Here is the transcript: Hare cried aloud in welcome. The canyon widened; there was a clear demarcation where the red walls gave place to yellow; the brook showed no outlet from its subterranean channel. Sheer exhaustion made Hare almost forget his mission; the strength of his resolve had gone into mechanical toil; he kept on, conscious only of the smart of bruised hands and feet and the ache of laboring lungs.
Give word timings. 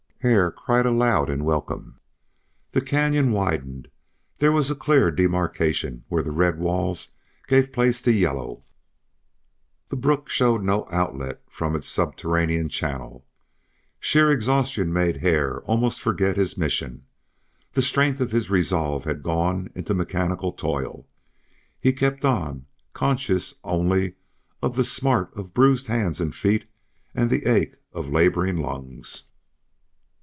Hare 0.23 0.51
cried 0.51 0.85
aloud 0.85 1.31
in 1.31 1.43
welcome. 1.43 1.99
The 2.73 2.81
canyon 2.81 3.31
widened; 3.31 3.87
there 4.37 4.51
was 4.51 4.69
a 4.69 4.75
clear 4.75 5.09
demarcation 5.09 6.03
where 6.09 6.21
the 6.21 6.29
red 6.29 6.59
walls 6.59 7.09
gave 7.47 7.73
place 7.73 8.03
to 8.03 8.11
yellow; 8.13 8.63
the 9.87 9.95
brook 9.95 10.29
showed 10.29 10.61
no 10.61 10.87
outlet 10.91 11.41
from 11.49 11.75
its 11.75 11.87
subterranean 11.87 12.69
channel. 12.69 13.25
Sheer 13.99 14.29
exhaustion 14.29 14.93
made 14.93 15.17
Hare 15.21 15.61
almost 15.63 15.99
forget 15.99 16.37
his 16.37 16.55
mission; 16.55 17.07
the 17.73 17.81
strength 17.81 18.19
of 18.21 18.29
his 18.31 18.47
resolve 18.47 19.05
had 19.05 19.23
gone 19.23 19.71
into 19.73 19.95
mechanical 19.95 20.51
toil; 20.51 21.07
he 21.79 21.91
kept 21.91 22.23
on, 22.25 22.67
conscious 22.93 23.55
only 23.63 24.17
of 24.61 24.75
the 24.75 24.83
smart 24.83 25.35
of 25.35 25.55
bruised 25.55 25.87
hands 25.87 26.21
and 26.21 26.35
feet 26.35 26.67
and 27.15 27.31
the 27.31 27.47
ache 27.47 27.73
of 27.91 28.11
laboring 28.11 28.57
lungs. 28.57 29.23